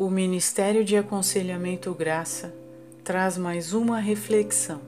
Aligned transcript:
O 0.00 0.08
Ministério 0.08 0.82
de 0.82 0.96
Aconselhamento 0.96 1.92
Graça 1.92 2.54
traz 3.04 3.36
mais 3.36 3.74
uma 3.74 3.98
reflexão. 3.98 4.80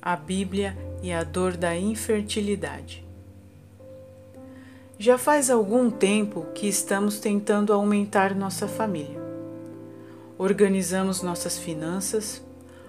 A 0.00 0.16
Bíblia 0.16 0.74
e 1.02 1.12
a 1.12 1.22
dor 1.22 1.54
da 1.54 1.76
infertilidade. 1.76 3.06
Já 4.98 5.18
faz 5.18 5.50
algum 5.50 5.90
tempo 5.90 6.46
que 6.54 6.66
estamos 6.66 7.20
tentando 7.20 7.70
aumentar 7.70 8.34
nossa 8.34 8.66
família. 8.66 9.20
Organizamos 10.38 11.20
nossas 11.20 11.58
finanças, 11.58 12.42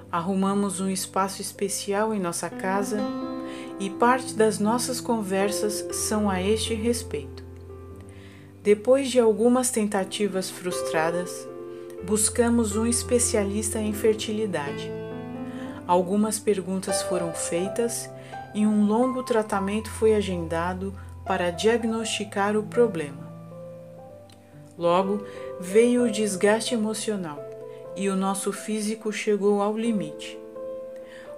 arrumamos 0.10 0.80
um 0.80 0.90
espaço 0.90 1.42
especial 1.42 2.14
em 2.14 2.22
nossa 2.22 2.50
casa 2.50 3.02
e 3.82 3.90
parte 3.90 4.34
das 4.34 4.60
nossas 4.60 5.02
conversas 5.02 5.86
são 5.92 6.30
a 6.30 6.42
este 6.42 6.74
respeito. 6.74 7.49
Depois 8.70 9.10
de 9.10 9.20
algumas 9.20 9.72
tentativas 9.72 10.48
frustradas, 10.48 11.48
buscamos 12.04 12.76
um 12.76 12.86
especialista 12.86 13.80
em 13.80 13.92
fertilidade. 13.94 14.92
Algumas 15.88 16.38
perguntas 16.38 17.02
foram 17.02 17.34
feitas 17.34 18.08
e 18.54 18.68
um 18.68 18.86
longo 18.86 19.24
tratamento 19.24 19.90
foi 19.90 20.14
agendado 20.14 20.94
para 21.26 21.50
diagnosticar 21.50 22.56
o 22.56 22.62
problema. 22.62 23.28
Logo 24.78 25.26
veio 25.60 26.04
o 26.04 26.12
desgaste 26.12 26.76
emocional 26.76 27.44
e 27.96 28.08
o 28.08 28.16
nosso 28.16 28.52
físico 28.52 29.12
chegou 29.12 29.64
ao 29.64 29.76
limite. 29.76 30.38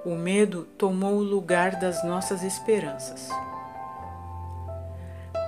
O 0.04 0.16
medo 0.16 0.68
tomou 0.78 1.14
o 1.14 1.24
lugar 1.24 1.80
das 1.80 2.04
nossas 2.04 2.44
esperanças. 2.44 3.30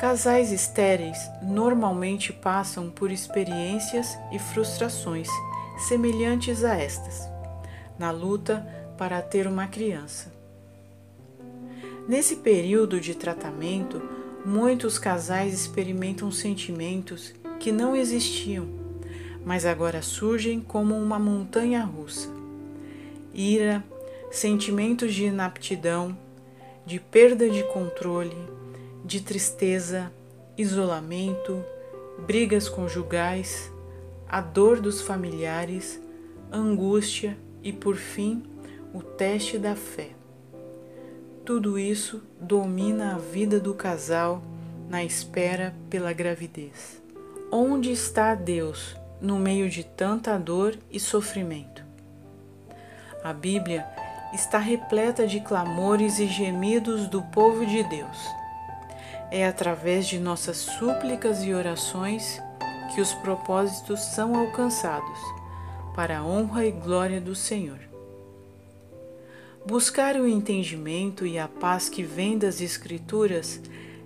Casais 0.04 0.52
estéreis 0.52 1.18
normalmente 1.42 2.34
passam 2.34 2.90
por 2.90 3.10
experiências 3.10 4.18
e 4.34 4.38
frustrações 4.38 5.30
semelhantes 5.88 6.66
a 6.66 6.76
estas, 6.76 7.26
na 7.98 8.12
luta 8.12 8.68
para 8.98 9.22
ter 9.22 9.48
uma 9.48 9.66
criança. 9.66 10.30
Nesse 12.06 12.36
período 12.36 13.00
de 13.00 13.16
tratamento, 13.16 14.02
muitos 14.46 15.00
casais 15.00 15.54
experimentam 15.54 16.30
sentimentos 16.34 17.34
que 17.58 17.72
não 17.72 17.96
existiam, 17.96 18.68
mas 19.46 19.66
agora 19.66 20.02
surgem 20.02 20.60
como 20.60 20.98
uma 20.98 21.18
montanha 21.18 21.82
russa. 21.82 22.28
Ira, 23.34 23.82
sentimentos 24.30 25.14
de 25.14 25.28
inaptidão, 25.28 26.14
de 26.86 27.00
perda 27.00 27.50
de 27.50 27.64
controle, 27.64 28.36
de 29.04 29.20
tristeza, 29.20 30.12
isolamento, 30.58 31.64
brigas 32.26 32.70
conjugais, 32.70 33.72
a 34.30 34.40
dor 34.40 34.80
dos 34.80 35.02
familiares, 35.02 36.02
angústia 36.52 37.38
e, 37.62 37.74
por 37.74 37.98
fim, 37.98 38.44
o 38.94 39.02
teste 39.02 39.58
da 39.58 39.76
fé. 39.76 40.12
Tudo 41.44 41.78
isso 41.78 42.24
domina 42.40 43.16
a 43.16 43.18
vida 43.18 43.60
do 43.60 43.74
casal 43.74 44.42
na 44.90 45.04
espera 45.04 45.76
pela 45.90 46.14
gravidez. 46.14 47.02
Onde 47.52 47.92
está 47.92 48.34
Deus 48.34 48.96
no 49.22 49.38
meio 49.38 49.70
de 49.70 49.84
tanta 49.84 50.38
dor 50.38 50.78
e 50.90 51.00
sofrimento? 51.00 51.84
A 53.22 53.34
Bíblia 53.34 53.86
está 54.34 54.58
repleta 54.58 55.28
de 55.28 55.42
clamores 55.42 56.20
e 56.20 56.28
gemidos 56.28 57.08
do 57.08 57.22
povo 57.22 57.66
de 57.66 57.84
Deus 57.84 58.43
é 59.34 59.48
através 59.48 60.06
de 60.06 60.20
nossas 60.20 60.58
súplicas 60.58 61.44
e 61.44 61.56
orações 61.56 62.40
que 62.94 63.02
os 63.02 63.16
propósitos 63.16 64.00
são 64.00 64.36
alcançados, 64.36 65.20
para 65.96 66.20
a 66.20 66.24
honra 66.24 66.68
e 66.68 66.72
glória 66.72 67.20
do 67.20 67.34
Senhor. 67.34 67.80
Buscar 69.66 70.18
o 70.18 70.28
entendimento 70.28 71.26
e 71.26 71.40
a 71.40 71.48
paz 71.48 71.90
que 71.90 72.04
vem 72.04 72.38
das 72.38 72.62
Escrituras 72.62 73.60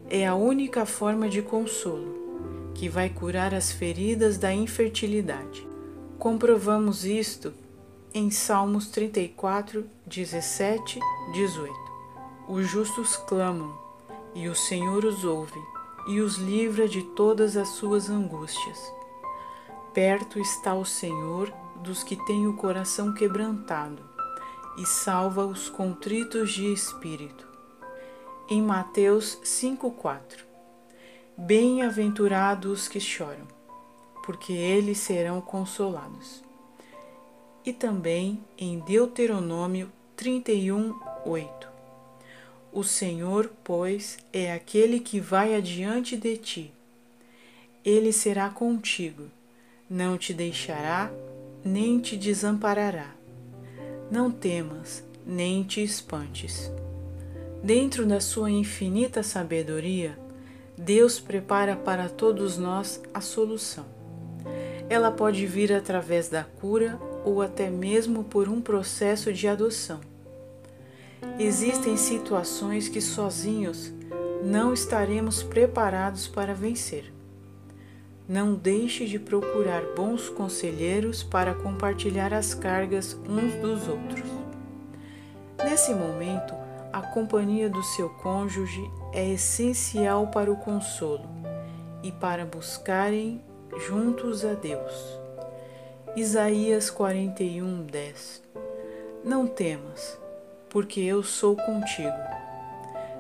é 0.10 0.26
a 0.26 0.34
única 0.34 0.86
forma 0.86 1.28
de 1.28 1.42
consolo 1.42 2.72
que 2.74 2.88
vai 2.88 3.10
curar 3.10 3.54
as 3.54 3.70
feridas 3.70 4.38
da 4.38 4.54
infertilidade. 4.54 5.68
Comprovamos 6.18 7.04
isto 7.04 7.54
em 8.14 8.32
Salmos 8.32 8.88
34, 8.88 9.86
17, 10.06 11.02
18. 11.34 11.74
Os 12.48 12.66
justos 12.66 13.18
clamam 13.18 13.87
e 14.38 14.48
o 14.48 14.54
Senhor 14.54 15.04
os 15.04 15.26
ouve 15.26 15.60
e 16.08 16.22
os 16.22 16.36
livra 16.36 16.88
de 16.88 17.02
todas 17.02 17.58
as 17.58 17.70
suas 17.70 18.08
angústias. 18.08 18.80
Perto 19.96 20.40
está 20.40 20.76
o 20.76 20.86
Senhor 20.86 21.52
dos 21.82 22.04
que 22.04 22.16
têm 22.16 22.46
o 22.46 22.56
coração 22.56 23.16
quebrantado 23.16 24.08
e 24.78 24.86
salva 24.86 25.44
os 25.44 25.70
contritos 25.70 26.52
de 26.52 26.72
espírito. 26.72 27.48
Em 28.48 28.62
Mateus 28.62 29.40
5:4 29.44 30.46
Bem-aventurados 31.36 32.84
os 32.84 32.88
que 32.88 33.00
choram, 33.00 33.48
porque 34.24 34.54
eles 34.54 35.00
serão 35.00 35.42
consolados. 35.42 36.44
E 37.66 37.74
também 37.74 38.46
em 38.56 38.80
Deuteronômio 38.82 39.92
31:8 40.16 41.77
o 42.72 42.84
Senhor, 42.84 43.52
pois, 43.64 44.18
é 44.32 44.52
aquele 44.52 45.00
que 45.00 45.20
vai 45.20 45.56
adiante 45.56 46.16
de 46.16 46.38
ti. 46.38 46.74
Ele 47.84 48.12
será 48.12 48.50
contigo, 48.50 49.26
não 49.90 50.18
te 50.18 50.34
deixará, 50.34 51.12
nem 51.64 52.00
te 52.00 52.18
desamparará. 52.18 53.14
Não 54.12 54.30
temas, 54.30 55.04
nem 55.26 55.64
te 55.64 55.84
espantes. 55.84 56.72
Dentro 57.64 58.06
da 58.06 58.20
sua 58.20 58.52
infinita 58.52 59.24
sabedoria, 59.24 60.18
Deus 60.78 61.20
prepara 61.20 61.76
para 61.76 62.08
todos 62.08 62.58
nós 62.58 63.02
a 63.14 63.20
solução. 63.20 63.86
Ela 64.90 65.12
pode 65.12 65.46
vir 65.46 65.74
através 65.74 66.30
da 66.30 66.44
cura 66.44 67.00
ou 67.26 67.42
até 67.42 67.70
mesmo 67.70 68.24
por 68.24 68.48
um 68.48 68.62
processo 68.62 69.34
de 69.34 69.48
adoção. 69.48 70.00
Existem 71.40 71.98
situações 71.98 72.88
que 72.88 73.02
sozinhos 73.02 73.92
não 74.44 74.74
estaremos 74.74 75.42
preparados 75.42 76.28
para 76.28 76.54
vencer. 76.54 77.12
Não 78.28 78.54
deixe 78.54 79.06
de 79.06 79.18
procurar 79.18 79.82
bons 79.96 80.30
conselheiros 80.30 81.24
para 81.24 81.54
compartilhar 81.54 82.34
as 82.34 82.54
cargas 82.54 83.18
uns 83.28 83.56
dos 83.56 83.88
outros. 83.88 84.30
Nesse 85.64 85.94
momento, 85.94 86.54
a 86.94 87.02
companhia 87.02 87.70
do 87.70 87.82
seu 87.82 88.10
cônjuge 88.10 88.84
é 89.14 89.34
essencial 89.34 90.28
para 90.28 90.52
o 90.52 90.58
consolo 90.58 91.28
e 92.04 92.12
para 92.12 92.46
buscarem 92.46 93.42
juntos 93.88 94.46
a 94.46 94.54
Deus. 94.54 95.20
Isaías 96.16 96.90
41, 96.90 97.84
10 97.84 98.44
Não 99.24 99.48
temas 99.48 100.18
porque 100.70 101.00
eu 101.00 101.24
sou 101.24 101.56
contigo. 101.56 102.18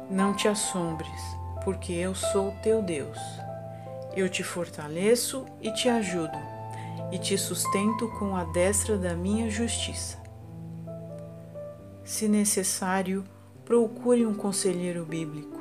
Não 0.09 0.34
te 0.34 0.47
assombres, 0.47 1.38
porque 1.63 1.94
eu 1.94 2.16
sou 2.16 2.52
teu 2.63 2.81
Deus. 2.81 3.19
Eu 4.16 4.30
te 4.30 4.44
fortaleço 4.44 5.46
e 5.62 5.72
te 5.72 5.90
ajudo, 5.90 6.38
e 7.12 7.19
te 7.19 7.38
sustento 7.38 8.07
com 8.18 8.36
a 8.36 8.44
destra 8.46 8.97
da 8.97 9.16
minha 9.16 9.50
justiça. 9.50 10.18
Se 12.03 12.28
necessário, 12.28 13.24
procure 13.66 14.25
um 14.25 14.34
conselheiro 14.34 15.06
bíblico. 15.06 15.56